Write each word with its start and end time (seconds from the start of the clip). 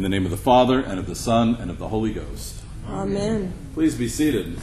In 0.00 0.02
the 0.02 0.08
name 0.08 0.24
of 0.24 0.30
the 0.30 0.38
Father, 0.38 0.80
and 0.80 0.98
of 0.98 1.04
the 1.04 1.14
Son, 1.14 1.56
and 1.60 1.70
of 1.70 1.78
the 1.78 1.88
Holy 1.88 2.14
Ghost. 2.14 2.62
Amen. 2.88 3.52
Please 3.74 3.94
be 3.94 4.08
seated. 4.08 4.58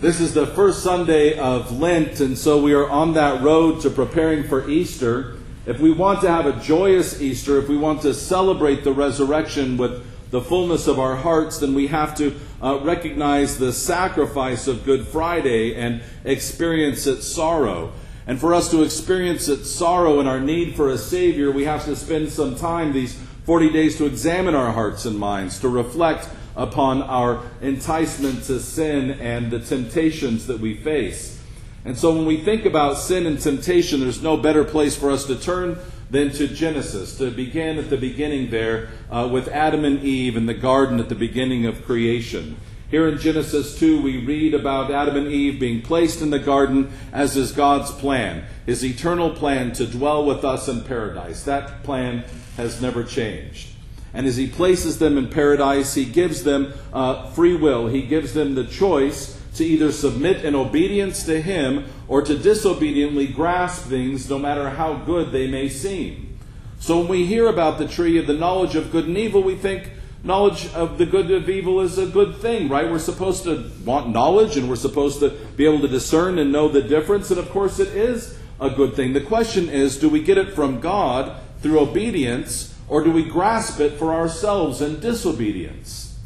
This 0.00 0.18
is 0.18 0.34
the 0.34 0.48
first 0.48 0.82
Sunday 0.82 1.38
of 1.38 1.78
Lent, 1.78 2.18
and 2.18 2.36
so 2.36 2.60
we 2.60 2.74
are 2.74 2.90
on 2.90 3.14
that 3.14 3.40
road 3.40 3.82
to 3.82 3.90
preparing 3.90 4.42
for 4.42 4.68
Easter. 4.68 5.36
If 5.64 5.78
we 5.78 5.92
want 5.92 6.20
to 6.22 6.28
have 6.28 6.44
a 6.46 6.58
joyous 6.60 7.22
Easter, 7.22 7.56
if 7.56 7.68
we 7.68 7.76
want 7.76 8.02
to 8.02 8.12
celebrate 8.12 8.82
the 8.82 8.92
resurrection 8.92 9.76
with 9.76 10.04
the 10.32 10.40
fullness 10.40 10.88
of 10.88 10.98
our 10.98 11.14
hearts, 11.14 11.58
then 11.58 11.72
we 11.72 11.86
have 11.86 12.16
to 12.16 12.34
uh, 12.60 12.80
recognize 12.82 13.58
the 13.58 13.72
sacrifice 13.72 14.66
of 14.66 14.84
Good 14.84 15.06
Friday 15.06 15.76
and 15.76 16.02
experience 16.24 17.06
its 17.06 17.28
sorrow. 17.28 17.92
And 18.28 18.38
for 18.38 18.52
us 18.52 18.70
to 18.72 18.82
experience 18.82 19.48
its 19.48 19.70
sorrow 19.70 20.20
and 20.20 20.28
our 20.28 20.38
need 20.38 20.76
for 20.76 20.90
a 20.90 20.98
Savior, 20.98 21.50
we 21.50 21.64
have 21.64 21.86
to 21.86 21.96
spend 21.96 22.30
some 22.30 22.56
time 22.56 22.92
these 22.92 23.18
40 23.44 23.70
days 23.70 23.96
to 23.96 24.04
examine 24.04 24.54
our 24.54 24.70
hearts 24.70 25.06
and 25.06 25.18
minds, 25.18 25.58
to 25.60 25.68
reflect 25.70 26.28
upon 26.54 27.00
our 27.00 27.42
enticement 27.62 28.44
to 28.44 28.60
sin 28.60 29.12
and 29.12 29.50
the 29.50 29.60
temptations 29.60 30.46
that 30.46 30.60
we 30.60 30.74
face. 30.74 31.42
And 31.86 31.96
so 31.96 32.14
when 32.14 32.26
we 32.26 32.36
think 32.44 32.66
about 32.66 32.98
sin 32.98 33.24
and 33.24 33.40
temptation, 33.40 34.00
there's 34.00 34.22
no 34.22 34.36
better 34.36 34.62
place 34.62 34.94
for 34.94 35.10
us 35.10 35.24
to 35.24 35.36
turn 35.36 35.78
than 36.10 36.30
to 36.32 36.48
Genesis, 36.48 37.16
to 37.16 37.30
begin 37.30 37.78
at 37.78 37.88
the 37.88 37.96
beginning 37.96 38.50
there 38.50 38.90
uh, 39.10 39.26
with 39.32 39.48
Adam 39.48 39.86
and 39.86 40.02
Eve 40.02 40.36
in 40.36 40.44
the 40.44 40.52
garden 40.52 41.00
at 41.00 41.08
the 41.08 41.14
beginning 41.14 41.64
of 41.64 41.82
creation. 41.86 42.56
Here 42.90 43.06
in 43.06 43.18
Genesis 43.18 43.78
2, 43.78 44.00
we 44.00 44.24
read 44.24 44.54
about 44.54 44.90
Adam 44.90 45.14
and 45.16 45.26
Eve 45.26 45.60
being 45.60 45.82
placed 45.82 46.22
in 46.22 46.30
the 46.30 46.38
garden 46.38 46.90
as 47.12 47.36
is 47.36 47.52
God's 47.52 47.90
plan, 47.90 48.46
his 48.64 48.82
eternal 48.82 49.28
plan 49.28 49.72
to 49.74 49.86
dwell 49.86 50.24
with 50.24 50.42
us 50.42 50.68
in 50.68 50.80
paradise. 50.80 51.42
That 51.42 51.82
plan 51.82 52.24
has 52.56 52.80
never 52.80 53.04
changed. 53.04 53.68
And 54.14 54.26
as 54.26 54.38
he 54.38 54.46
places 54.46 54.98
them 54.98 55.18
in 55.18 55.28
paradise, 55.28 55.92
he 55.92 56.06
gives 56.06 56.44
them 56.44 56.72
uh, 56.90 57.28
free 57.32 57.54
will. 57.54 57.88
He 57.88 58.06
gives 58.06 58.32
them 58.32 58.54
the 58.54 58.64
choice 58.64 59.38
to 59.56 59.66
either 59.66 59.92
submit 59.92 60.42
in 60.42 60.54
obedience 60.54 61.24
to 61.24 61.42
him 61.42 61.84
or 62.06 62.22
to 62.22 62.38
disobediently 62.38 63.26
grasp 63.26 63.84
things, 63.90 64.30
no 64.30 64.38
matter 64.38 64.70
how 64.70 64.94
good 64.94 65.30
they 65.30 65.46
may 65.46 65.68
seem. 65.68 66.38
So 66.80 67.00
when 67.00 67.08
we 67.08 67.26
hear 67.26 67.48
about 67.48 67.76
the 67.76 67.88
tree 67.88 68.16
of 68.16 68.26
the 68.26 68.32
knowledge 68.32 68.76
of 68.76 68.90
good 68.90 69.06
and 69.06 69.18
evil, 69.18 69.42
we 69.42 69.56
think 69.56 69.90
knowledge 70.22 70.72
of 70.74 70.98
the 70.98 71.06
good 71.06 71.30
of 71.30 71.48
evil 71.48 71.80
is 71.80 71.98
a 71.98 72.06
good 72.06 72.36
thing, 72.36 72.68
right? 72.68 72.90
We're 72.90 72.98
supposed 72.98 73.44
to 73.44 73.70
want 73.84 74.08
knowledge 74.08 74.56
and 74.56 74.68
we're 74.68 74.76
supposed 74.76 75.20
to 75.20 75.30
be 75.30 75.64
able 75.66 75.80
to 75.80 75.88
discern 75.88 76.38
and 76.38 76.52
know 76.52 76.68
the 76.68 76.82
difference. 76.82 77.30
And 77.30 77.38
of 77.38 77.50
course, 77.50 77.78
it 77.78 77.88
is 77.88 78.38
a 78.60 78.70
good 78.70 78.94
thing. 78.94 79.12
The 79.12 79.20
question 79.20 79.68
is 79.68 79.98
do 79.98 80.08
we 80.08 80.22
get 80.22 80.38
it 80.38 80.52
from 80.52 80.80
God 80.80 81.40
through 81.60 81.80
obedience? 81.80 82.74
Or 82.88 83.04
do 83.04 83.10
we 83.12 83.24
grasp 83.24 83.80
it 83.80 83.98
for 83.98 84.14
ourselves 84.14 84.80
in 84.80 85.00
disobedience? 85.00 86.18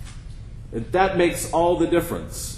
That 0.73 1.19
makes 1.19 1.51
all 1.53 1.77
the 1.77 1.89
difference. 1.89 2.52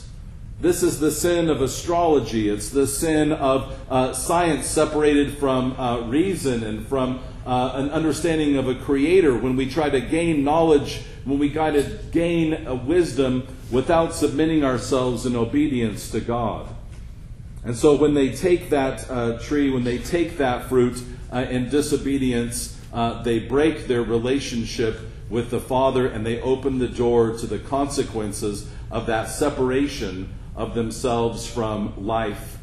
This 0.60 0.83
is 0.83 1.00
the 1.00 1.10
sin 1.10 1.50
of 1.50 1.60
astrology. 1.60 2.48
It's 2.48 2.70
the 2.70 2.86
sin 2.86 3.33
of 3.33 3.77
uh, 3.91 4.14
science 4.14 4.66
separated 4.66 5.36
from 5.36 5.78
uh, 5.78 6.02
reason 6.02 6.62
and 6.62 6.86
from 6.86 7.20
uh, 7.44 7.72
an 7.74 7.91
understanding 7.91 8.56
of 8.56 8.69
a 8.69 8.74
creator. 8.74 9.36
When 9.36 9.56
we 9.56 9.69
try 9.69 9.91
to 9.91 10.00
gain 10.00 10.44
knowledge, 10.44 11.02
when 11.24 11.38
we 11.38 11.50
try 11.50 11.72
to 11.72 11.83
gain 12.12 12.66
a 12.66 12.74
wisdom 12.74 13.46
without 13.70 14.14
submitting 14.14 14.64
ourselves 14.64 15.27
in 15.27 15.34
obedience 15.34 16.11
to 16.11 16.20
God. 16.20 16.68
And 17.64 17.77
so 17.77 17.96
when 17.96 18.14
they 18.14 18.30
take 18.30 18.70
that 18.70 19.11
uh, 19.11 19.39
tree, 19.39 19.70
when 19.70 19.84
they 19.84 19.98
take 19.98 20.39
that 20.39 20.68
fruit 20.68 21.02
uh, 21.33 21.39
in 21.50 21.68
disobedience, 21.68 22.78
uh, 22.92 23.22
they 23.22 23.41
break 23.41 23.86
their 23.86 24.02
relationship 24.02 25.00
with 25.28 25.50
the 25.50 25.61
Father 25.61 26.06
and 26.06 26.24
they 26.24 26.41
open 26.42 26.78
the 26.78 26.89
door 26.89 27.36
to 27.39 27.46
the 27.46 27.58
consequences 27.58 28.70
of 28.94 29.06
that 29.06 29.28
separation 29.28 30.32
of 30.55 30.77
themselves 30.77 31.44
from 31.44 32.06
life 32.06 32.58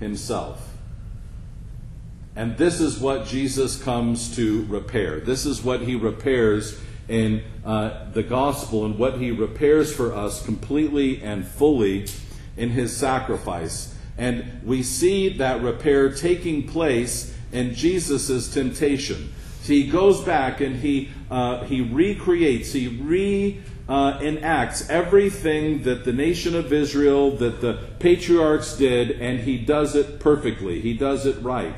Himself. 0.00 0.70
And 2.34 2.56
this 2.56 2.80
is 2.80 2.98
what 2.98 3.26
Jesus 3.26 3.80
comes 3.80 4.34
to 4.36 4.64
repair. 4.64 5.20
This 5.20 5.44
is 5.44 5.62
what 5.62 5.82
He 5.82 5.94
repairs 5.94 6.80
in 7.06 7.42
uh, 7.66 8.10
the 8.12 8.22
gospel 8.22 8.86
and 8.86 8.98
what 8.98 9.18
He 9.18 9.30
repairs 9.30 9.94
for 9.94 10.14
us 10.14 10.42
completely 10.42 11.22
and 11.22 11.46
fully 11.46 12.06
in 12.56 12.70
His 12.70 12.96
sacrifice. 12.96 13.94
And 14.16 14.62
we 14.64 14.82
see 14.82 15.36
that 15.36 15.60
repair 15.60 16.10
taking 16.10 16.66
place 16.66 17.36
in 17.52 17.74
Jesus' 17.74 18.50
temptation. 18.52 19.34
So 19.62 19.74
he 19.74 19.86
goes 19.86 20.20
back 20.20 20.60
and 20.60 20.74
he, 20.74 21.10
uh, 21.30 21.62
he 21.64 21.80
recreates, 21.80 22.72
he 22.72 22.88
reenacts 22.88 23.62
uh, 23.88 24.92
everything 24.92 25.84
that 25.84 26.04
the 26.04 26.12
nation 26.12 26.56
of 26.56 26.72
Israel, 26.72 27.36
that 27.36 27.60
the 27.60 27.78
patriarchs 28.00 28.76
did, 28.76 29.12
and 29.12 29.38
he 29.38 29.58
does 29.58 29.94
it 29.94 30.18
perfectly. 30.18 30.80
He 30.80 30.94
does 30.94 31.26
it 31.26 31.40
right. 31.42 31.76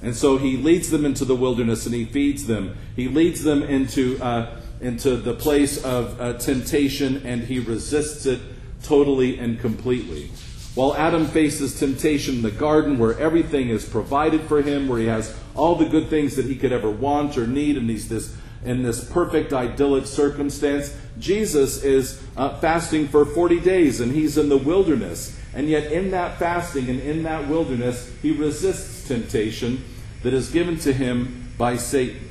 And 0.00 0.16
so 0.16 0.38
he 0.38 0.56
leads 0.56 0.88
them 0.88 1.04
into 1.04 1.26
the 1.26 1.36
wilderness 1.36 1.84
and 1.84 1.94
he 1.94 2.06
feeds 2.06 2.46
them. 2.46 2.78
He 2.96 3.08
leads 3.08 3.42
them 3.42 3.62
into, 3.62 4.18
uh, 4.22 4.58
into 4.80 5.16
the 5.16 5.34
place 5.34 5.84
of 5.84 6.18
uh, 6.18 6.38
temptation 6.38 7.26
and 7.26 7.42
he 7.42 7.58
resists 7.58 8.24
it 8.24 8.40
totally 8.82 9.38
and 9.38 9.60
completely. 9.60 10.30
While 10.78 10.94
Adam 10.94 11.26
faces 11.26 11.76
temptation 11.76 12.36
in 12.36 12.42
the 12.42 12.52
garden 12.52 13.00
where 13.00 13.18
everything 13.18 13.68
is 13.68 13.84
provided 13.84 14.42
for 14.42 14.62
him, 14.62 14.86
where 14.86 15.00
he 15.00 15.06
has 15.06 15.36
all 15.56 15.74
the 15.74 15.88
good 15.88 16.06
things 16.06 16.36
that 16.36 16.44
he 16.44 16.54
could 16.54 16.70
ever 16.70 16.88
want 16.88 17.36
or 17.36 17.48
need 17.48 17.76
and 17.76 17.90
he's 17.90 18.08
this, 18.08 18.36
in 18.64 18.84
this 18.84 19.02
perfect 19.02 19.52
idyllic 19.52 20.06
circumstance, 20.06 20.96
Jesus 21.18 21.82
is 21.82 22.22
uh, 22.36 22.60
fasting 22.60 23.08
for 23.08 23.24
40 23.26 23.58
days 23.58 23.98
and 23.98 24.12
he's 24.12 24.38
in 24.38 24.48
the 24.48 24.56
wilderness. 24.56 25.36
And 25.52 25.68
yet, 25.68 25.90
in 25.90 26.12
that 26.12 26.38
fasting 26.38 26.88
and 26.88 27.00
in 27.00 27.24
that 27.24 27.48
wilderness, 27.48 28.12
he 28.22 28.30
resists 28.30 29.08
temptation 29.08 29.82
that 30.22 30.32
is 30.32 30.48
given 30.48 30.78
to 30.78 30.92
him 30.92 31.48
by 31.58 31.76
Satan. 31.76 32.30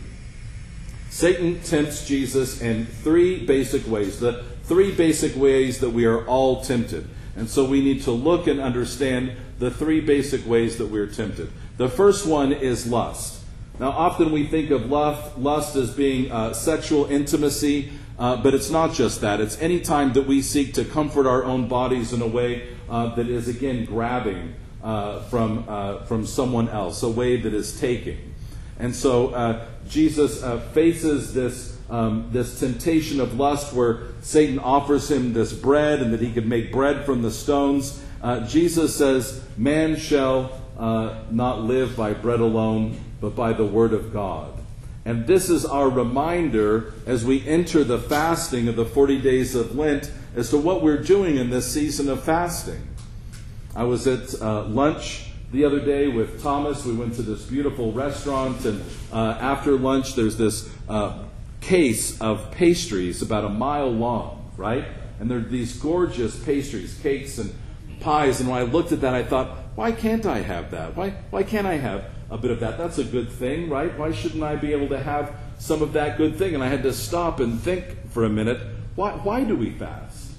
Satan 1.10 1.60
tempts 1.64 2.08
Jesus 2.08 2.62
in 2.62 2.86
three 2.86 3.46
basic 3.46 3.86
ways, 3.86 4.22
the 4.22 4.46
three 4.64 4.96
basic 4.96 5.36
ways 5.36 5.82
that 5.82 5.90
we 5.90 6.06
are 6.06 6.26
all 6.28 6.62
tempted. 6.62 7.10
And 7.38 7.48
so 7.48 7.64
we 7.64 7.82
need 7.82 8.02
to 8.04 8.12
look 8.12 8.48
and 8.48 8.60
understand 8.60 9.32
the 9.60 9.70
three 9.70 10.02
basic 10.02 10.46
ways 10.48 10.78
that 10.78 10.88
we're 10.88 11.06
tempted. 11.06 11.52
The 11.78 11.88
first 11.88 12.26
one 12.26 12.52
is 12.52 12.88
lust. 12.88 13.44
Now, 13.80 13.92
often 13.92 14.32
we 14.32 14.48
think 14.48 14.72
of 14.72 14.90
lust, 14.90 15.38
lust 15.38 15.76
as 15.76 15.94
being 15.94 16.32
uh, 16.32 16.54
sexual 16.54 17.06
intimacy, 17.06 17.92
uh, 18.18 18.38
but 18.38 18.56
it's 18.56 18.72
not 18.72 18.96
just 18.96 19.22
that. 19.22 19.40
It's 19.40 19.56
any 19.62 19.80
time 19.80 20.14
that 20.14 20.26
we 20.26 20.42
seek 20.42 20.74
to 20.74 20.84
comfort 20.84 21.28
our 21.28 21.44
own 21.44 21.68
bodies 21.68 22.12
in 22.12 22.24
a 22.24 22.28
way 22.28 22.70
uh, 22.90 23.14
that 23.14 23.30
is, 23.30 23.48
again, 23.48 23.86
grabbing 23.86 24.56
uh, 24.84 25.22
from, 25.26 25.66
uh, 25.68 26.06
from 26.06 26.26
someone 26.26 26.70
else, 26.70 27.04
a 27.04 27.10
way 27.10 27.38
that 27.38 27.54
is 27.54 27.80
taking. 27.80 28.34
And 28.80 28.96
so 28.96 29.30
uh, 29.30 29.68
Jesus 29.88 30.44
faces 30.74 31.36
this 31.36 31.77
um, 31.90 32.30
this 32.32 32.60
temptation 32.60 33.20
of 33.20 33.36
lust 33.36 33.74
where 33.74 34.00
Satan 34.22 34.60
offers 34.60 35.10
him 35.10 35.34
this 35.34 35.54
bread 35.54 36.02
and 36.02 36.14
that 36.14 36.22
he 36.22 36.32
could 36.32 36.48
make 36.48 36.72
bread 36.72 37.06
from 37.06 37.22
the 37.22 37.32
stones. 37.32 38.04
Uh, 38.22 38.46
Jesus 38.48 38.96
says, 38.96 39.44
Man 39.58 39.96
shall 39.96 40.62
uh, 40.78 41.20
not 41.32 41.62
live 41.62 41.96
by 41.96 42.14
bread 42.14 42.40
alone, 42.40 43.00
but 43.22 43.36
by 43.36 43.54
the 43.54 43.66
word 43.66 43.94
of 43.94 44.12
God. 44.12 44.54
And 45.06 45.26
this 45.26 45.50
is 45.50 45.66
our 45.66 45.90
reminder 45.90 46.94
as 47.06 47.24
we 47.24 47.48
enter 47.48 47.86
the 47.86 47.98
fasting 47.98 48.68
of 48.68 48.76
the 48.76 48.86
40 48.86 49.22
days 49.22 49.56
of 49.56 49.74
Lent 49.76 50.12
as 50.36 50.50
to 50.50 50.58
what 50.58 50.84
we're 50.84 51.02
doing 51.02 51.38
in 51.38 51.50
this 51.50 51.72
season 51.72 52.10
of 52.10 52.24
fasting. 52.24 52.86
I 53.74 53.84
was 53.84 54.06
at 54.06 54.42
uh, 54.42 54.64
lunch 54.66 55.32
the 55.54 55.64
other 55.64 55.80
day 55.80 56.10
with 56.10 56.44
Thomas. 56.44 56.84
We 56.84 56.94
went 56.94 57.16
to 57.16 57.22
this 57.22 57.44
beautiful 57.44 57.94
restaurant, 57.94 58.66
and 58.66 58.84
uh, 59.14 59.38
after 59.40 59.78
lunch, 59.78 60.16
there's 60.16 60.36
this 60.36 60.70
uh, 60.90 61.24
case 61.68 62.20
of 62.22 62.50
pastries 62.52 63.22
about 63.22 63.44
a 63.44 63.50
mile 63.50 63.92
long, 63.92 64.52
right? 64.56 64.86
And 65.20 65.30
they're 65.30 65.42
these 65.42 65.78
gorgeous 65.78 66.42
pastries, 66.44 66.98
cakes 67.04 67.38
and 67.38 67.54
pies. 68.00 68.40
And 68.40 68.50
when 68.50 68.58
I 68.58 68.64
looked 68.64 68.94
at 68.94 69.02
that, 69.02 69.14
I 69.14 69.24
thought, 69.24 69.58
why 69.76 69.92
can't 69.92 70.26
I 70.26 70.40
have 70.40 70.72
that? 70.72 70.96
Why, 70.96 71.10
why 71.30 71.44
can't 71.44 71.68
I 71.68 71.76
have 71.76 72.06
a 72.30 72.38
bit 72.38 72.52
of 72.52 72.62
that? 72.62 72.78
That's 72.78 73.00
a 73.00 73.04
good 73.04 73.30
thing, 73.30 73.70
right? 73.70 73.96
Why 73.98 74.14
shouldn't 74.14 74.44
I 74.44 74.56
be 74.56 74.72
able 74.72 74.88
to 74.90 75.00
have 75.00 75.36
some 75.60 75.82
of 75.82 75.92
that 75.94 76.18
good 76.18 76.38
thing? 76.38 76.56
And 76.56 76.64
I 76.64 76.68
had 76.68 76.84
to 76.84 76.94
stop 76.94 77.42
and 77.42 77.60
think 77.60 78.10
for 78.12 78.24
a 78.24 78.30
minute 78.30 78.62
why, 78.96 79.12
why 79.12 79.44
do 79.44 79.56
we 79.56 79.72
fast? 79.72 80.32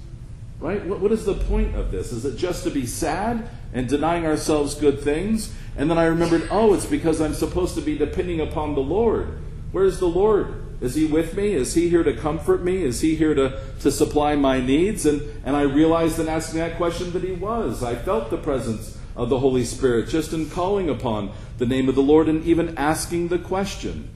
Right? 0.59 0.83
What, 0.83 0.99
what 0.99 1.11
is 1.11 1.25
the 1.25 1.35
point 1.35 1.75
of 1.75 1.91
this? 1.91 2.11
Is 2.11 2.25
it 2.25 2.37
just 2.37 2.63
to 2.63 2.71
be 2.71 2.87
sad 2.87 3.49
and 3.71 3.87
denying 3.87 4.25
ourselves 4.25 4.73
good 4.73 4.99
things? 5.01 5.53
And 5.77 5.89
then 5.91 5.99
I 5.99 6.05
remembered, 6.05 6.47
oh, 6.49 6.73
it's 6.73 6.87
because 6.87 7.21
I'm 7.21 7.35
supposed 7.35 7.75
to 7.75 7.81
be 7.81 7.97
depending 7.97 8.41
upon 8.41 8.73
the 8.73 8.81
Lord. 8.81 9.39
Where's 9.71 9.99
the 9.99 10.07
Lord? 10.07 10.65
Is 10.81 10.95
he 10.95 11.05
with 11.05 11.35
me? 11.35 11.53
Is 11.53 11.73
he 11.73 11.89
here 11.89 12.03
to 12.03 12.15
comfort 12.15 12.63
me? 12.63 12.83
Is 12.83 13.01
he 13.01 13.15
here 13.15 13.35
to, 13.35 13.61
to 13.81 13.91
supply 13.91 14.35
my 14.35 14.61
needs? 14.61 15.05
And, 15.05 15.21
and 15.45 15.55
I 15.55 15.63
realized 15.63 16.19
in 16.19 16.29
asking 16.29 16.59
that 16.59 16.77
question 16.77 17.11
that 17.11 17.23
he 17.23 17.33
was. 17.33 17.83
I 17.83 17.95
felt 17.95 18.29
the 18.29 18.37
presence 18.37 18.97
of 19.15 19.29
the 19.29 19.39
Holy 19.39 19.65
Spirit 19.65 20.07
just 20.07 20.31
in 20.31 20.49
calling 20.49 20.89
upon 20.89 21.31
the 21.57 21.65
name 21.65 21.89
of 21.89 21.95
the 21.95 22.01
Lord 22.01 22.29
and 22.29 22.43
even 22.45 22.77
asking 22.77 23.27
the 23.27 23.37
question. 23.37 24.09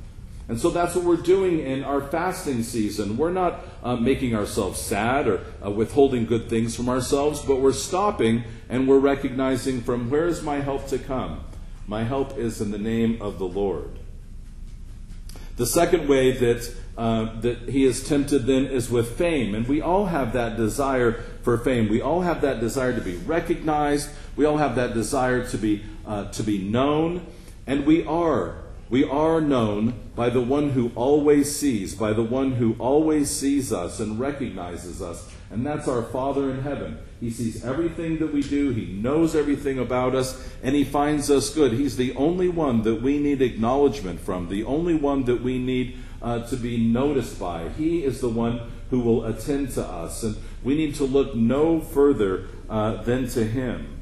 And 0.48 0.60
so 0.60 0.70
that's 0.70 0.96
what 0.96 1.06
we're 1.06 1.18
doing 1.18 1.60
in 1.60 1.84
our 1.84 2.02
fasting 2.02 2.64
season. 2.64 3.18
We're 3.18 3.32
not 3.32 3.66
uh, 3.82 3.96
making 3.96 4.36
ourselves 4.36 4.80
sad 4.80 5.28
or 5.28 5.42
uh, 5.64 5.72
withholding 5.72 6.26
good 6.26 6.50
things 6.50 6.76
from 6.76 6.90
ourselves, 6.90 7.42
but 7.42 7.58
we're 7.58 7.74
stopping 7.74 8.44
and 8.70 8.88
we're 8.88 9.00
recognizing 9.00 9.82
from 9.82 10.10
where 10.10 10.28
is 10.28 10.42
my 10.42 10.58
help 10.58 10.88
to 10.88 11.00
come? 11.00 11.44
My 11.88 12.04
help 12.04 12.38
is 12.38 12.62
in 12.62 12.72
the 12.72 12.78
name 12.78 13.22
of 13.22 13.40
the 13.40 13.46
Lord. 13.46 14.00
The 15.56 15.66
second 15.66 16.08
way 16.08 16.32
that 16.32 16.76
uh, 16.98 17.40
that 17.42 17.70
he 17.70 17.86
is 17.86 18.08
tempted 18.08 18.46
then 18.46 18.66
is 18.66 18.90
with 18.90 19.18
fame, 19.18 19.56
and 19.56 19.68
we 19.68 19.82
all 19.82 20.06
have 20.06 20.34
that 20.34 20.58
desire 20.58 21.24
for 21.42 21.58
fame. 21.58 21.90
We 21.90 22.02
all 22.02 22.22
have 22.22 22.42
that 22.42 22.60
desire 22.60 22.94
to 22.94 23.02
be 23.02 23.16
recognized. 23.18 24.10
We 24.36 24.46
all 24.46 24.58
have 24.58 24.76
that 24.76 24.94
desire 24.94 25.48
to 25.48 25.58
be 25.58 25.84
uh, 26.06 26.32
to 26.32 26.44
be 26.44 26.60
known, 26.60 27.26
and 27.66 27.86
we 27.86 28.06
are 28.06 28.58
we 28.90 29.04
are 29.04 29.42
known 29.42 29.94
by 30.16 30.30
the 30.30 30.42
one 30.42 30.70
who 30.70 30.92
always 30.96 31.56
sees, 31.56 31.96
by 31.96 32.14
the 32.14 32.24
one 32.24 32.54
who 32.54 32.76
always 32.78 33.32
sees 33.32 33.74
us 33.74 34.00
and 34.00 34.20
recognizes 34.20 35.02
us, 35.02 35.32
and 35.50 35.66
that's 35.66 35.88
our 35.88 36.04
Father 36.04 36.52
in 36.52 36.62
heaven. 36.62 37.00
He 37.20 37.32
sees 37.32 37.66
everything 37.66 38.20
that 38.20 38.32
we 38.34 38.42
do, 38.42 38.70
He 38.70 38.86
knows 38.86 39.36
everything 39.36 39.80
about 39.80 40.14
us, 40.14 40.48
and 40.62 40.76
He 40.76 40.84
finds 40.84 41.32
us 41.32 41.54
good. 41.54 41.74
He's 41.74 41.98
the 41.98 42.16
only 42.16 42.48
one 42.48 42.84
that 42.84 43.02
we 43.02 43.18
need 43.18 43.42
acknowledgement 43.42 44.20
from, 44.20 44.50
the 44.50 44.64
only 44.64 44.96
one 44.96 45.26
that 45.26 45.42
we 45.42 45.58
need 45.58 45.98
uh, 46.22 46.46
to 46.48 46.58
be 46.58 46.78
noticed 46.78 47.40
by. 47.40 47.70
He 47.70 48.04
is 48.04 48.22
the 48.22 48.30
one 48.30 48.72
who 48.92 49.00
will 49.00 49.26
attend 49.26 49.72
to 49.72 49.84
us, 49.84 50.24
and 50.24 50.38
we 50.64 50.76
need 50.76 50.96
to 50.96 51.06
look 51.06 51.34
no 51.34 51.80
further 51.80 52.48
uh, 52.70 53.02
than 53.04 53.28
to 53.30 53.44
Him. 53.44 54.02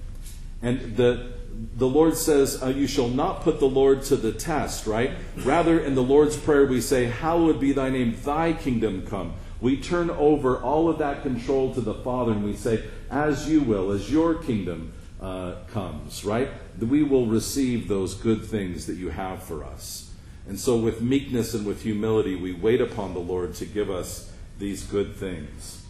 And 0.62 0.98
the 0.98 1.31
the 1.76 1.88
Lord 1.88 2.18
says, 2.18 2.62
uh, 2.62 2.68
You 2.68 2.88
shall 2.88 3.08
not 3.08 3.42
put 3.42 3.60
the 3.60 3.68
Lord 3.68 4.04
to 4.04 4.16
the 4.16 4.32
test, 4.32 4.88
right? 4.88 5.12
Rather, 5.38 5.80
in 5.80 5.96
the 5.96 6.04
Lord's 6.04 6.38
Prayer, 6.38 6.66
we 6.66 6.82
say, 6.82 7.06
Hallowed 7.06 7.60
be 7.60 7.72
thy 7.72 7.90
name, 7.90 8.18
thy 8.24 8.54
kingdom 8.54 9.06
come. 9.06 9.34
We 9.60 9.78
turn 9.78 10.10
over 10.10 10.58
all 10.58 10.90
of 10.90 10.98
that 10.98 11.22
control 11.22 11.74
to 11.76 11.82
the 11.82 11.94
Father 11.94 12.32
and 12.32 12.44
we 12.44 12.56
say, 12.56 12.84
As 13.10 13.50
you 13.50 13.62
will, 13.62 13.92
as 13.92 14.12
your 14.12 14.36
kingdom 14.36 14.94
uh, 15.22 15.56
comes, 15.72 16.26
right? 16.26 16.50
We 16.80 17.04
will 17.04 17.28
receive 17.28 17.88
those 17.88 18.16
good 18.16 18.44
things 18.44 18.88
that 18.88 18.96
you 18.96 19.10
have 19.10 19.44
for 19.44 19.64
us. 19.64 20.12
And 20.48 20.60
so, 20.60 20.78
with 20.78 21.02
meekness 21.02 21.54
and 21.54 21.66
with 21.66 21.84
humility, 21.84 22.36
we 22.36 22.54
wait 22.54 22.82
upon 22.82 23.14
the 23.14 23.20
Lord 23.20 23.54
to 23.56 23.66
give 23.66 23.92
us 23.92 24.32
these 24.58 24.84
good 24.84 25.16
things. 25.16 25.81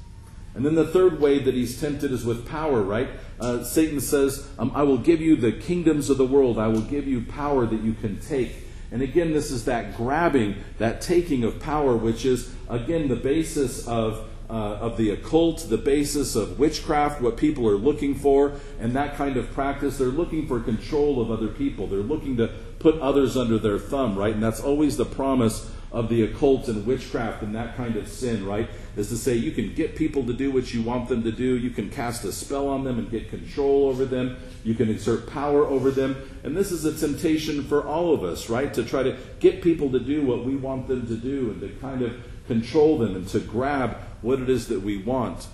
And 0.54 0.66
then 0.66 0.76
the 0.76 0.88
third 0.88 1.22
way 1.22 1.40
that 1.40 1.54
he's 1.54 1.80
tempted 1.80 2.12
is 2.12 2.26
with 2.26 2.48
power, 2.48 2.82
right? 2.82 3.10
Uh, 3.40 3.64
Satan 3.64 4.02
says, 4.02 4.48
um, 4.60 4.72
I 4.76 4.84
will 4.84 4.98
give 4.98 5.22
you 5.22 5.36
the 5.36 5.54
kingdoms 5.54 6.10
of 6.10 6.18
the 6.18 6.26
world. 6.26 6.60
I 6.60 6.68
will 6.68 6.82
give 6.82 7.08
you 7.08 7.22
power 7.22 7.66
that 7.66 7.82
you 7.82 7.94
can 7.94 8.20
take. 8.20 8.54
And 8.92 9.02
again, 9.02 9.32
this 9.32 9.52
is 9.52 9.66
that 9.66 9.96
grabbing, 9.96 10.56
that 10.78 11.02
taking 11.02 11.46
of 11.46 11.62
power, 11.62 11.96
which 11.96 12.26
is, 12.26 12.54
again, 12.70 13.08
the 13.08 13.16
basis 13.16 13.88
of, 13.88 14.28
uh, 14.50 14.54
of 14.54 14.98
the 14.98 15.12
occult, 15.12 15.70
the 15.70 15.78
basis 15.78 16.36
of 16.36 16.60
witchcraft, 16.60 17.22
what 17.22 17.38
people 17.38 17.66
are 17.70 17.78
looking 17.78 18.14
for, 18.14 18.60
and 18.82 18.94
that 18.94 19.16
kind 19.16 19.38
of 19.38 19.50
practice. 19.54 19.98
They're 19.98 20.08
looking 20.08 20.46
for 20.46 20.60
control 20.60 21.22
of 21.22 21.32
other 21.32 21.48
people. 21.48 21.88
They're 21.88 22.00
looking 22.00 22.36
to 22.36 22.50
put 22.80 22.96
others 22.96 23.38
under 23.38 23.58
their 23.58 23.80
thumb, 23.80 24.18
right? 24.18 24.34
And 24.34 24.44
that's 24.44 24.60
always 24.60 24.98
the 24.98 25.06
promise 25.06 25.71
of 25.92 26.08
the 26.08 26.24
occult 26.24 26.70
and 26.70 26.86
witchcraft 26.86 27.44
and 27.44 27.54
that 27.54 27.76
kind 27.76 27.98
of 27.98 28.08
sin, 28.08 28.46
right? 28.46 28.70
Is 28.96 29.10
to 29.10 29.18
say 29.18 29.36
you 29.36 29.52
can 29.52 29.74
get 29.74 29.96
people 29.96 30.26
to 30.26 30.34
do 30.34 30.50
what 30.50 30.74
you 30.74 30.82
want 30.82 31.10
them 31.10 31.24
to 31.24 31.32
do. 31.32 31.58
You 31.58 31.70
can 31.70 31.90
cast 31.90 32.24
a 32.24 32.32
spell 32.32 32.70
on 32.70 32.86
them 32.86 32.98
and 32.98 33.12
get 33.12 33.30
control 33.30 33.90
over 33.90 34.06
them. 34.06 34.38
You 34.64 34.74
can 34.74 34.90
exert 34.90 35.28
power 35.30 35.66
over 35.66 35.92
them. 35.92 36.16
And 36.44 36.56
this 36.56 36.72
is 36.72 36.86
a 36.86 36.94
temptation 36.94 37.64
for 37.64 37.86
all 37.86 38.14
of 38.14 38.24
us, 38.24 38.50
right? 38.50 38.74
To 38.74 38.86
try 38.86 39.04
to 39.04 39.18
get 39.42 39.62
people 39.62 39.92
to 39.92 40.00
do 40.00 40.26
what 40.26 40.46
we 40.46 40.56
want 40.56 40.88
them 40.88 41.08
to 41.08 41.16
do 41.16 41.52
and 41.52 41.60
to 41.62 41.70
kind 41.82 42.02
of 42.02 42.14
control 42.48 42.98
them 42.98 43.16
and 43.16 43.28
to 43.30 43.40
grab 43.40 43.98
what 44.22 44.40
it 44.40 44.50
is 44.50 44.68
that 44.70 44.82
we 44.82 44.98
want. 44.98 45.48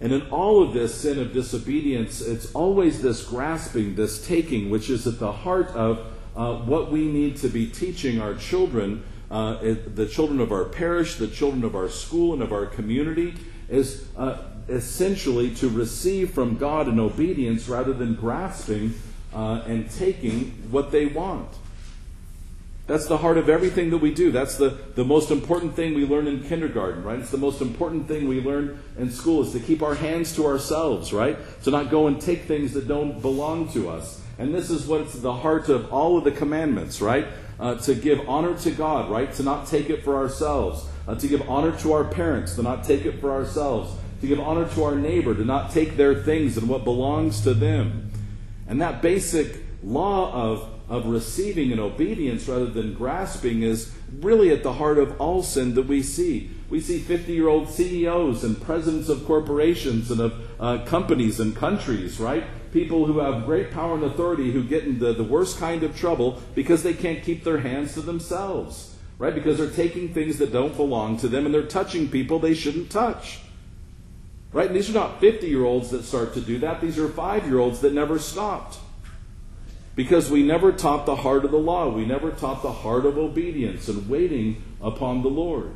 And 0.00 0.12
in 0.12 0.22
all 0.30 0.62
of 0.62 0.74
this 0.74 0.94
sin 0.94 1.18
of 1.18 1.32
disobedience, 1.32 2.20
it's 2.20 2.52
always 2.52 3.00
this 3.00 3.24
grasping, 3.24 3.94
this 3.94 4.26
taking, 4.26 4.70
which 4.70 4.90
is 4.90 5.06
at 5.06 5.18
the 5.18 5.32
heart 5.32 5.68
of 5.68 6.04
uh, 6.36 6.56
what 6.56 6.90
we 6.90 7.06
need 7.06 7.36
to 7.38 7.48
be 7.48 7.66
teaching 7.66 8.20
our 8.20 8.34
children 8.34 9.02
uh, 9.30 9.58
the 9.94 10.06
children 10.06 10.40
of 10.40 10.52
our 10.52 10.64
parish, 10.64 11.16
the 11.16 11.28
children 11.28 11.64
of 11.64 11.74
our 11.74 11.88
school, 11.88 12.32
and 12.32 12.42
of 12.42 12.52
our 12.52 12.66
community, 12.66 13.34
is 13.68 14.06
uh, 14.16 14.38
essentially 14.68 15.54
to 15.56 15.68
receive 15.68 16.30
from 16.30 16.56
God 16.56 16.88
in 16.88 17.00
obedience 17.00 17.68
rather 17.68 17.92
than 17.92 18.14
grasping 18.14 18.94
uh, 19.34 19.62
and 19.66 19.90
taking 19.90 20.50
what 20.70 20.90
they 20.90 21.06
want. 21.06 21.48
That's 22.86 23.06
the 23.06 23.18
heart 23.18 23.36
of 23.36 23.48
everything 23.48 23.90
that 23.90 23.98
we 23.98 24.14
do. 24.14 24.30
That's 24.30 24.56
the, 24.56 24.78
the 24.94 25.04
most 25.04 25.32
important 25.32 25.74
thing 25.74 25.94
we 25.94 26.06
learn 26.06 26.28
in 26.28 26.44
kindergarten, 26.44 27.02
right? 27.02 27.18
It's 27.18 27.32
the 27.32 27.36
most 27.36 27.60
important 27.60 28.06
thing 28.06 28.28
we 28.28 28.40
learn 28.40 28.80
in 28.96 29.10
school 29.10 29.42
is 29.42 29.50
to 29.52 29.60
keep 29.60 29.82
our 29.82 29.96
hands 29.96 30.36
to 30.36 30.46
ourselves, 30.46 31.12
right? 31.12 31.36
To 31.64 31.72
not 31.72 31.90
go 31.90 32.06
and 32.06 32.20
take 32.20 32.42
things 32.42 32.72
that 32.74 32.86
don't 32.86 33.20
belong 33.20 33.72
to 33.72 33.88
us. 33.88 34.22
And 34.38 34.54
this 34.54 34.70
is 34.70 34.86
what's 34.86 35.14
the 35.14 35.32
heart 35.32 35.68
of 35.68 35.92
all 35.92 36.16
of 36.16 36.22
the 36.22 36.30
commandments, 36.30 37.00
right? 37.00 37.26
Uh, 37.58 37.76
to 37.76 37.94
give 37.94 38.28
honor 38.28 38.56
to 38.58 38.70
God, 38.70 39.10
right? 39.10 39.32
To 39.34 39.42
not 39.42 39.66
take 39.66 39.90
it 39.90 40.04
for 40.04 40.16
ourselves. 40.16 40.86
Uh, 41.08 41.14
to 41.14 41.28
give 41.28 41.48
honor 41.48 41.76
to 41.78 41.92
our 41.92 42.04
parents, 42.04 42.56
to 42.56 42.62
not 42.62 42.84
take 42.84 43.04
it 43.04 43.20
for 43.20 43.30
ourselves. 43.30 43.94
To 44.20 44.26
give 44.26 44.40
honor 44.40 44.68
to 44.70 44.84
our 44.84 44.96
neighbor, 44.96 45.34
to 45.34 45.44
not 45.44 45.70
take 45.70 45.96
their 45.96 46.14
things 46.14 46.56
and 46.56 46.68
what 46.68 46.84
belongs 46.84 47.42
to 47.42 47.54
them. 47.54 48.10
And 48.66 48.80
that 48.80 49.02
basic 49.02 49.60
law 49.82 50.32
of, 50.32 50.68
of 50.88 51.06
receiving 51.06 51.70
and 51.70 51.80
obedience 51.80 52.48
rather 52.48 52.66
than 52.66 52.94
grasping 52.94 53.62
is 53.62 53.92
really 54.20 54.50
at 54.50 54.62
the 54.62 54.72
heart 54.72 54.98
of 54.98 55.20
all 55.20 55.42
sin 55.42 55.74
that 55.74 55.86
we 55.86 56.02
see. 56.02 56.50
We 56.68 56.80
see 56.80 56.98
50 56.98 57.32
year 57.32 57.48
old 57.48 57.70
CEOs 57.70 58.42
and 58.44 58.60
presidents 58.60 59.08
of 59.08 59.24
corporations 59.24 60.10
and 60.10 60.20
of 60.20 60.34
uh, 60.58 60.84
companies 60.84 61.38
and 61.40 61.54
countries, 61.54 62.18
right? 62.18 62.44
people 62.76 63.06
who 63.06 63.20
have 63.20 63.46
great 63.46 63.70
power 63.70 63.94
and 63.94 64.04
authority 64.04 64.52
who 64.52 64.62
get 64.62 64.84
into 64.84 65.14
the 65.14 65.24
worst 65.24 65.58
kind 65.58 65.82
of 65.82 65.96
trouble 65.96 66.42
because 66.54 66.82
they 66.82 66.92
can't 66.92 67.24
keep 67.24 67.42
their 67.42 67.56
hands 67.56 67.94
to 67.94 68.02
themselves, 68.02 68.94
right? 69.18 69.34
Because 69.34 69.56
they're 69.56 69.70
taking 69.70 70.12
things 70.12 70.36
that 70.36 70.52
don't 70.52 70.76
belong 70.76 71.16
to 71.16 71.26
them 71.26 71.46
and 71.46 71.54
they're 71.54 71.62
touching 71.62 72.06
people 72.06 72.38
they 72.38 72.52
shouldn't 72.52 72.90
touch. 72.90 73.40
Right? 74.52 74.66
And 74.66 74.76
these 74.76 74.90
are 74.90 74.92
not 74.92 75.20
50 75.20 75.46
year 75.46 75.64
olds 75.64 75.88
that 75.90 76.04
start 76.04 76.34
to 76.34 76.40
do 76.42 76.58
that. 76.58 76.82
These 76.82 76.98
are 76.98 77.08
five 77.08 77.46
year 77.46 77.58
olds 77.58 77.80
that 77.80 77.94
never 77.94 78.18
stopped. 78.18 78.78
Because 79.94 80.30
we 80.30 80.42
never 80.42 80.70
taught 80.70 81.06
the 81.06 81.16
heart 81.16 81.46
of 81.46 81.52
the 81.52 81.58
law. 81.58 81.88
We 81.88 82.04
never 82.04 82.30
taught 82.30 82.60
the 82.62 82.72
heart 82.72 83.06
of 83.06 83.16
obedience 83.16 83.88
and 83.88 84.06
waiting 84.06 84.62
upon 84.82 85.22
the 85.22 85.30
Lord. 85.30 85.74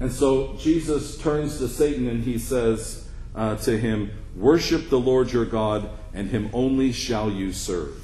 And 0.00 0.12
so 0.12 0.54
Jesus 0.58 1.16
turns 1.18 1.58
to 1.58 1.68
Satan 1.68 2.08
and 2.08 2.24
he 2.24 2.38
says 2.38 3.08
uh, 3.34 3.56
to 3.56 3.78
him, 3.78 4.10
Worship 4.36 4.90
the 4.90 4.98
Lord 4.98 5.32
your 5.32 5.46
God, 5.46 5.88
and 6.12 6.30
him 6.30 6.50
only 6.52 6.92
shall 6.92 7.30
you 7.30 7.52
serve. 7.52 8.02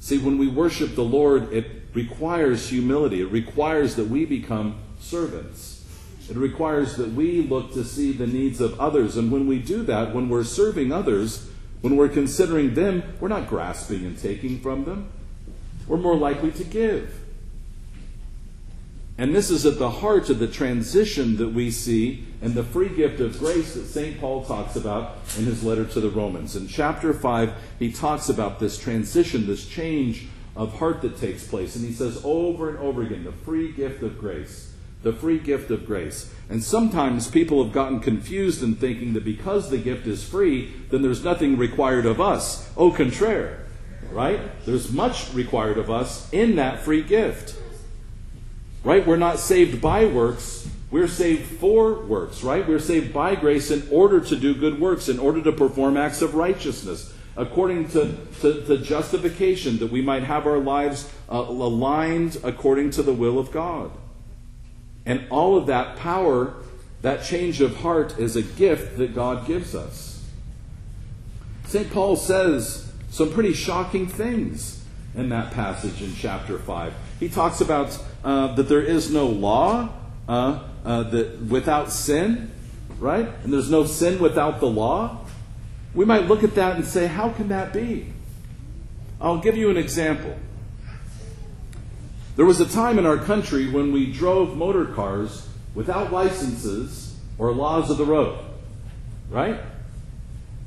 See, 0.00 0.18
when 0.18 0.38
we 0.38 0.48
worship 0.48 0.94
the 0.94 1.04
Lord, 1.04 1.52
it 1.52 1.66
requires 1.94 2.68
humility. 2.68 3.20
It 3.20 3.30
requires 3.30 3.96
that 3.96 4.08
we 4.08 4.24
become 4.24 4.78
servants. 4.98 5.84
It 6.28 6.36
requires 6.36 6.96
that 6.96 7.12
we 7.12 7.42
look 7.42 7.72
to 7.74 7.84
see 7.84 8.12
the 8.12 8.26
needs 8.26 8.60
of 8.60 8.78
others. 8.80 9.16
And 9.16 9.30
when 9.30 9.46
we 9.46 9.58
do 9.58 9.82
that, 9.84 10.14
when 10.14 10.28
we're 10.28 10.44
serving 10.44 10.92
others, 10.92 11.48
when 11.82 11.96
we're 11.96 12.08
considering 12.08 12.74
them, 12.74 13.02
we're 13.20 13.28
not 13.28 13.48
grasping 13.48 14.06
and 14.06 14.18
taking 14.18 14.60
from 14.60 14.84
them. 14.84 15.10
We're 15.86 15.98
more 15.98 16.16
likely 16.16 16.50
to 16.52 16.64
give. 16.64 17.23
And 19.16 19.32
this 19.32 19.48
is 19.48 19.64
at 19.64 19.78
the 19.78 19.90
heart 19.90 20.28
of 20.28 20.40
the 20.40 20.48
transition 20.48 21.36
that 21.36 21.50
we 21.50 21.70
see 21.70 22.24
in 22.42 22.54
the 22.54 22.64
free 22.64 22.88
gift 22.88 23.20
of 23.20 23.38
grace 23.38 23.74
that 23.74 23.86
St. 23.86 24.18
Paul 24.18 24.44
talks 24.44 24.74
about 24.74 25.18
in 25.38 25.44
his 25.44 25.62
letter 25.62 25.84
to 25.84 26.00
the 26.00 26.10
Romans. 26.10 26.56
In 26.56 26.66
chapter 26.66 27.14
5, 27.14 27.52
he 27.78 27.92
talks 27.92 28.28
about 28.28 28.58
this 28.58 28.76
transition, 28.76 29.46
this 29.46 29.68
change 29.68 30.26
of 30.56 30.78
heart 30.78 31.00
that 31.02 31.16
takes 31.18 31.46
place. 31.46 31.76
And 31.76 31.84
he 31.84 31.92
says 31.92 32.20
over 32.24 32.68
and 32.68 32.78
over 32.78 33.02
again, 33.02 33.22
the 33.22 33.30
free 33.30 33.70
gift 33.70 34.02
of 34.02 34.18
grace. 34.18 34.72
The 35.04 35.12
free 35.12 35.38
gift 35.38 35.70
of 35.70 35.86
grace. 35.86 36.34
And 36.48 36.64
sometimes 36.64 37.30
people 37.30 37.62
have 37.62 37.72
gotten 37.72 38.00
confused 38.00 38.64
in 38.64 38.74
thinking 38.74 39.12
that 39.12 39.24
because 39.24 39.70
the 39.70 39.78
gift 39.78 40.08
is 40.08 40.28
free, 40.28 40.72
then 40.90 41.02
there's 41.02 41.22
nothing 41.22 41.56
required 41.56 42.06
of 42.06 42.20
us. 42.20 42.68
Au 42.76 42.90
contraire, 42.90 43.64
right? 44.10 44.40
There's 44.66 44.90
much 44.90 45.32
required 45.34 45.78
of 45.78 45.88
us 45.88 46.32
in 46.32 46.56
that 46.56 46.80
free 46.80 47.02
gift. 47.02 47.60
Right? 48.84 49.06
We're 49.06 49.16
not 49.16 49.38
saved 49.38 49.80
by 49.80 50.04
works. 50.04 50.68
We're 50.90 51.08
saved 51.08 51.58
for 51.58 51.94
works, 52.04 52.44
right? 52.44 52.68
We're 52.68 52.78
saved 52.78 53.12
by 53.12 53.34
grace 53.34 53.72
in 53.72 53.88
order 53.90 54.20
to 54.20 54.36
do 54.36 54.54
good 54.54 54.78
works, 54.78 55.08
in 55.08 55.18
order 55.18 55.42
to 55.42 55.50
perform 55.50 55.96
acts 55.96 56.22
of 56.22 56.36
righteousness, 56.36 57.12
according 57.36 57.88
to, 57.88 58.16
to, 58.42 58.64
to 58.66 58.78
justification, 58.78 59.78
that 59.78 59.90
we 59.90 60.02
might 60.02 60.22
have 60.22 60.46
our 60.46 60.58
lives 60.58 61.10
uh, 61.28 61.34
aligned 61.34 62.36
according 62.44 62.90
to 62.90 63.02
the 63.02 63.12
will 63.12 63.40
of 63.40 63.50
God. 63.50 63.90
And 65.04 65.26
all 65.30 65.56
of 65.56 65.66
that 65.66 65.96
power, 65.96 66.54
that 67.02 67.24
change 67.24 67.60
of 67.60 67.78
heart, 67.78 68.18
is 68.18 68.36
a 68.36 68.42
gift 68.42 68.96
that 68.98 69.14
God 69.16 69.48
gives 69.48 69.74
us. 69.74 70.24
St. 71.66 71.90
Paul 71.90 72.14
says 72.14 72.92
some 73.10 73.32
pretty 73.32 73.52
shocking 73.52 74.06
things 74.06 74.84
in 75.16 75.28
that 75.30 75.52
passage 75.52 76.02
in 76.02 76.14
chapter 76.14 76.58
5. 76.58 76.94
He 77.20 77.28
talks 77.28 77.60
about 77.60 77.98
uh, 78.24 78.54
that 78.54 78.68
there 78.68 78.82
is 78.82 79.10
no 79.10 79.26
law 79.26 79.90
uh, 80.28 80.60
uh, 80.84 81.02
that 81.04 81.40
without 81.42 81.90
sin, 81.90 82.50
right? 82.98 83.28
And 83.42 83.52
there's 83.52 83.70
no 83.70 83.84
sin 83.84 84.18
without 84.18 84.60
the 84.60 84.66
law. 84.66 85.20
We 85.94 86.04
might 86.04 86.26
look 86.26 86.42
at 86.42 86.54
that 86.56 86.76
and 86.76 86.84
say, 86.84 87.06
how 87.06 87.30
can 87.30 87.48
that 87.48 87.72
be? 87.72 88.12
I'll 89.20 89.38
give 89.38 89.56
you 89.56 89.70
an 89.70 89.76
example. 89.76 90.36
There 92.36 92.44
was 92.44 92.60
a 92.60 92.66
time 92.66 92.98
in 92.98 93.06
our 93.06 93.16
country 93.16 93.70
when 93.70 93.92
we 93.92 94.12
drove 94.12 94.56
motor 94.56 94.86
cars 94.86 95.48
without 95.74 96.12
licenses 96.12 97.16
or 97.38 97.52
laws 97.52 97.90
of 97.90 97.98
the 97.98 98.04
road, 98.04 98.38
right? 99.30 99.60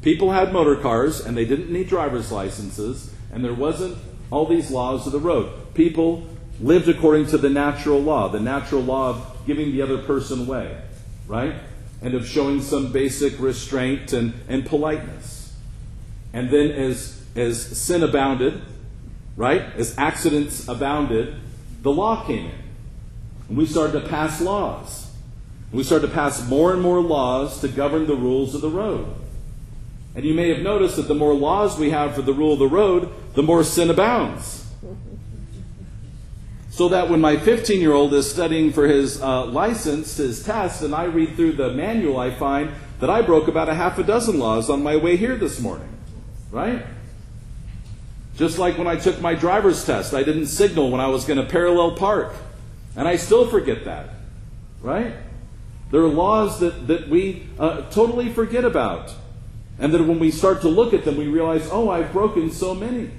People 0.02 0.32
had 0.32 0.54
motor 0.54 0.78
cars 0.78 1.20
and 1.20 1.36
they 1.36 1.44
didn't 1.44 1.70
need 1.70 1.90
driver's 1.90 2.32
licenses, 2.32 3.14
and 3.32 3.44
there 3.44 3.54
wasn't 3.54 3.98
all 4.32 4.46
these 4.46 4.72
laws 4.72 5.06
of 5.06 5.12
the 5.12 5.20
road. 5.20 5.74
People 5.74 6.26
lived 6.60 6.90
according 6.90 7.28
to 7.28 7.38
the 7.38 7.50
natural 7.50 8.00
law, 8.00 8.28
the 8.30 8.40
natural 8.40 8.82
law 8.82 9.10
of 9.10 9.38
giving 9.46 9.72
the 9.72 9.82
other 9.82 10.00
person 10.00 10.48
way, 10.48 10.80
right? 11.28 11.56
And 12.02 12.14
of 12.14 12.28
showing 12.28 12.62
some 12.62 12.92
basic 12.92 13.40
restraint 13.40 14.14
and, 14.14 14.34
and 14.48 14.66
politeness. 14.66 15.56
And 16.34 16.50
then 16.50 16.72
as, 16.72 17.24
as 17.36 17.62
sin 17.78 18.04
abounded, 18.04 18.62
right? 19.36 19.62
As 19.76 19.98
accidents 19.98 20.68
abounded, 20.68 21.36
the 21.82 21.92
law 21.92 22.26
came 22.26 22.46
in. 22.46 22.64
And 23.50 23.58
we 23.58 23.66
started 23.66 24.02
to 24.02 24.08
pass 24.10 24.42
laws. 24.42 25.12
We 25.72 25.84
started 25.84 26.08
to 26.08 26.14
pass 26.14 26.48
more 26.48 26.74
and 26.74 26.82
more 26.82 27.02
laws 27.02 27.62
to 27.62 27.68
govern 27.68 28.08
the 28.08 28.16
rules 28.16 28.56
of 28.56 28.62
the 28.62 28.70
road. 28.70 29.14
And 30.16 30.26
you 30.26 30.34
may 30.34 30.50
have 30.50 30.64
noticed 30.64 30.96
that 30.96 31.08
the 31.08 31.14
more 31.14 31.34
laws 31.34 31.78
we 31.78 31.92
have 31.92 32.16
for 32.16 32.24
the 32.24 32.34
rule 32.34 32.54
of 32.54 32.60
the 32.60 32.68
road, 32.68 33.14
the 33.36 33.44
more 33.44 33.64
sin 33.64 33.90
abounds. 33.90 34.57
So 36.78 36.90
that 36.90 37.10
when 37.10 37.20
my 37.20 37.38
15 37.38 37.82
year 37.82 37.94
old 37.94 38.14
is 38.14 38.30
studying 38.30 38.72
for 38.72 38.88
his 38.88 39.20
uh, 39.20 39.48
license, 39.48 40.18
his 40.18 40.44
test, 40.44 40.84
and 40.84 40.94
I 40.94 41.06
read 41.06 41.36
through 41.36 41.54
the 41.54 41.74
manual, 41.74 42.20
I 42.20 42.30
find 42.30 42.70
that 43.00 43.10
I 43.10 43.24
broke 43.24 43.48
about 43.48 43.68
a 43.68 43.74
half 43.74 43.98
a 43.98 44.04
dozen 44.04 44.38
laws 44.38 44.70
on 44.70 44.84
my 44.84 44.96
way 44.96 45.18
here 45.18 45.36
this 45.38 45.60
morning. 45.60 45.90
Right? 46.52 46.86
Just 48.36 48.60
like 48.60 48.78
when 48.78 48.86
I 48.86 48.96
took 48.96 49.20
my 49.22 49.34
driver's 49.34 49.84
test, 49.84 50.14
I 50.14 50.22
didn't 50.22 50.46
signal 50.46 50.92
when 50.92 51.02
I 51.02 51.08
was 51.08 51.26
going 51.26 51.40
to 51.40 51.46
parallel 51.48 51.96
park. 51.96 52.36
And 52.96 53.08
I 53.08 53.16
still 53.16 53.48
forget 53.50 53.86
that. 53.86 54.10
Right? 54.80 55.16
There 55.90 56.02
are 56.02 56.08
laws 56.08 56.60
that, 56.60 56.86
that 56.86 57.10
we 57.10 57.48
uh, 57.58 57.90
totally 57.90 58.32
forget 58.32 58.64
about. 58.64 59.12
And 59.80 59.92
that 59.96 60.04
when 60.04 60.20
we 60.20 60.30
start 60.30 60.62
to 60.62 60.70
look 60.70 60.94
at 60.94 61.06
them, 61.06 61.18
we 61.18 61.28
realize, 61.28 61.68
oh, 61.72 61.90
I've 61.90 62.12
broken 62.12 62.52
so 62.52 62.76
many. 62.76 63.10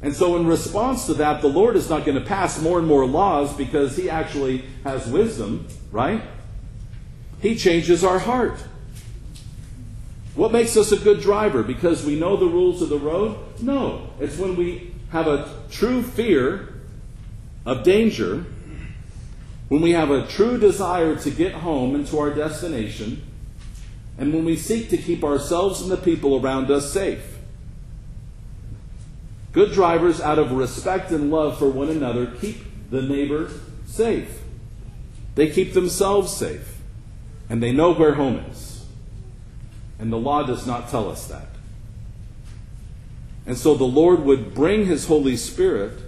And 0.00 0.14
so, 0.14 0.36
in 0.36 0.46
response 0.46 1.06
to 1.06 1.14
that, 1.14 1.42
the 1.42 1.48
Lord 1.48 1.74
is 1.74 1.90
not 1.90 2.04
going 2.04 2.18
to 2.18 2.24
pass 2.24 2.60
more 2.62 2.78
and 2.78 2.86
more 2.86 3.04
laws 3.04 3.52
because 3.56 3.96
He 3.96 4.08
actually 4.08 4.64
has 4.84 5.06
wisdom, 5.08 5.66
right? 5.90 6.22
He 7.40 7.56
changes 7.56 8.04
our 8.04 8.20
heart. 8.20 8.58
What 10.36 10.52
makes 10.52 10.76
us 10.76 10.92
a 10.92 10.96
good 10.96 11.20
driver? 11.20 11.64
Because 11.64 12.04
we 12.04 12.18
know 12.18 12.36
the 12.36 12.46
rules 12.46 12.80
of 12.80 12.90
the 12.90 12.98
road? 12.98 13.36
No. 13.60 14.10
It's 14.20 14.38
when 14.38 14.54
we 14.54 14.94
have 15.10 15.26
a 15.26 15.52
true 15.70 16.02
fear 16.02 16.74
of 17.66 17.82
danger, 17.82 18.44
when 19.68 19.80
we 19.80 19.90
have 19.92 20.12
a 20.12 20.26
true 20.28 20.58
desire 20.58 21.16
to 21.16 21.30
get 21.30 21.54
home 21.54 21.96
and 21.96 22.06
to 22.06 22.18
our 22.20 22.30
destination, 22.30 23.22
and 24.16 24.32
when 24.32 24.44
we 24.44 24.56
seek 24.56 24.90
to 24.90 24.96
keep 24.96 25.24
ourselves 25.24 25.80
and 25.80 25.90
the 25.90 25.96
people 25.96 26.40
around 26.40 26.70
us 26.70 26.92
safe. 26.92 27.37
Good 29.52 29.72
drivers, 29.72 30.20
out 30.20 30.38
of 30.38 30.52
respect 30.52 31.10
and 31.10 31.30
love 31.30 31.58
for 31.58 31.68
one 31.68 31.88
another, 31.88 32.26
keep 32.26 32.90
the 32.90 33.02
neighbor 33.02 33.50
safe. 33.86 34.42
They 35.34 35.50
keep 35.50 35.72
themselves 35.72 36.36
safe, 36.36 36.78
and 37.48 37.62
they 37.62 37.72
know 37.72 37.92
where 37.94 38.14
home 38.14 38.44
is. 38.50 38.86
And 39.98 40.12
the 40.12 40.18
law 40.18 40.42
does 40.42 40.66
not 40.66 40.90
tell 40.90 41.10
us 41.10 41.26
that. 41.28 41.48
And 43.46 43.56
so 43.56 43.74
the 43.74 43.84
Lord 43.84 44.20
would 44.24 44.54
bring 44.54 44.86
His 44.86 45.06
Holy 45.06 45.36
Spirit 45.36 45.98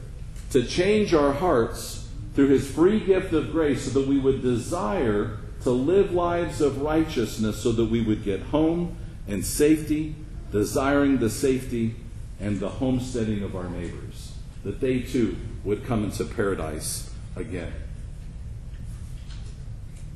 to 0.51 0.63
change 0.63 1.15
our 1.15 1.33
hearts 1.33 2.09
through 2.35 2.49
His 2.49 2.71
free 2.71 3.01
gift 3.01 3.33
of 3.33 3.53
grace 3.53 3.85
so 3.85 3.99
that 3.99 4.09
we 4.09 4.19
would 4.19 4.43
desire 4.43 5.39
to 5.63 5.71
live 5.71 6.13
lives 6.13 6.61
of 6.61 6.83
righteousness 6.83 7.63
so 7.63 7.73
that 7.73 7.87
we 7.87 8.03
would 8.03 8.25
get 8.25 8.41
home 8.41 8.97
and 9.27 9.45
safety, 9.45 10.15
desiring 10.53 11.19
the 11.19 11.31
safety 11.31 11.97
and 12.41 12.59
the 12.59 12.69
homesteading 12.69 13.43
of 13.43 13.55
our 13.55 13.69
neighbors, 13.69 14.33
that 14.65 14.81
they 14.81 15.01
too 15.01 15.37
would 15.65 15.85
come 15.85 16.05
into 16.05 16.25
paradise 16.25 17.11
again. 17.37 17.73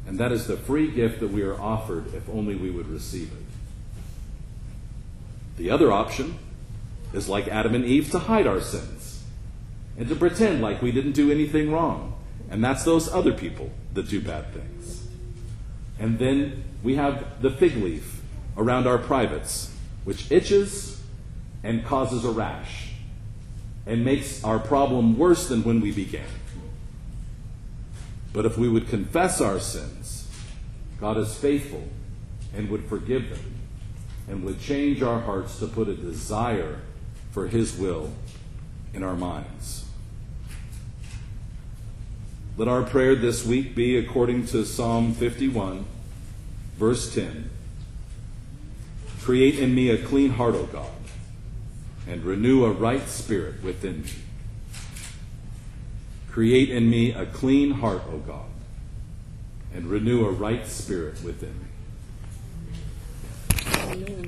And 0.07 0.19
that 0.19 0.33
is 0.33 0.47
the 0.47 0.57
free 0.57 0.91
gift 0.91 1.21
that 1.21 1.31
we 1.31 1.43
are 1.43 1.59
offered 1.61 2.15
if 2.15 2.29
only 2.29 2.55
we 2.55 2.71
would 2.71 2.89
receive 2.89 3.33
it. 3.33 3.45
The 5.57 5.71
other 5.71 5.93
option 5.93 6.39
is 7.13 7.29
like 7.29 7.49
Adam 7.49 7.75
and 7.75 7.85
Eve 7.85 8.11
to 8.11 8.19
hide 8.19 8.47
our 8.47 8.61
sins 8.61 9.23
and 9.97 10.09
to 10.09 10.17
pretend 10.17 10.61
like 10.61 10.83
we 10.83 10.93
didn't 10.93 11.13
do 11.13 11.31
anything 11.31 11.71
wrong. 11.71 12.17
And 12.51 12.63
that's 12.63 12.85
those 12.85 13.13
other 13.13 13.33
people 13.33 13.71
that 13.95 14.09
do 14.09 14.21
bad 14.21 14.53
things. 14.53 15.07
And 15.99 16.19
then 16.19 16.65
we 16.83 16.97
have 16.97 17.41
the 17.41 17.51
fig 17.51 17.77
leaf 17.77 18.21
around 18.57 18.87
our 18.87 18.99
privates, 18.99 19.73
which 20.05 20.31
itches 20.31 21.01
and 21.65 21.85
causes 21.85 22.25
a 22.25 22.31
rash 22.31 22.91
and 23.87 24.05
makes 24.05 24.45
our 24.45 24.59
problem 24.59 25.19
worse 25.19 25.49
than 25.49 25.65
when 25.65 25.81
we 25.81 25.91
began. 25.91 26.27
But 28.33 28.47
if 28.47 28.57
we 28.57 28.69
would 28.69 28.89
confess 28.89 29.41
our 29.41 29.59
sins, 29.59 30.29
God 31.01 31.17
is 31.17 31.35
faithful 31.35 31.89
and 32.55 32.71
would 32.71 32.85
forgive 32.85 33.31
them 33.31 33.55
and 34.29 34.45
would 34.45 34.61
change 34.61 35.03
our 35.03 35.21
hearts 35.21 35.59
to 35.59 35.67
put 35.67 35.89
a 35.89 35.95
desire 35.95 36.81
for 37.31 37.49
His 37.49 37.77
will 37.77 38.13
in 38.93 39.03
our 39.03 39.17
minds. 39.17 39.85
Let 42.57 42.69
our 42.69 42.83
prayer 42.83 43.17
this 43.17 43.45
week 43.45 43.75
be 43.75 43.97
according 43.97 44.47
to 44.47 44.65
Psalm 44.65 45.13
51, 45.13 45.85
verse 46.79 47.13
10. 47.13 47.51
Create 49.21 49.59
in 49.59 49.75
me 49.75 49.91
a 49.91 49.99
clean 49.99 50.31
heart, 50.31 50.55
O 50.55 50.65
God, 50.67 50.91
and 52.07 52.25
renew 52.25 52.65
a 52.65 52.71
right 52.71 53.09
spirit 53.09 53.63
within 53.63 54.03
me. 54.03 54.11
Create 56.31 56.71
in 56.71 56.91
me 56.91 57.13
a 57.13 57.27
clean 57.27 57.73
heart, 57.73 58.03
O 58.11 58.19
God, 58.19 58.47
and 59.73 59.87
renew 59.87 60.27
a 60.27 60.31
right 60.31 60.67
spirit 60.67 61.23
within 61.23 61.55
me. 61.61 61.67